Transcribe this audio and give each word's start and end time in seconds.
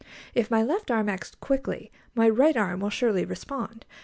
If 0.33 0.49
my 0.49 0.63
left 0.63 0.89
arm 0.89 1.09
acts 1.09 1.33
quickly, 1.35 1.91
my 2.15 2.27
right 2.27 2.57
arm 2.57 2.79
will 2.79 2.89
surely 2.89 3.23
respond. 3.23 3.85